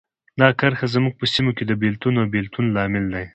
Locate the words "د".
1.67-1.71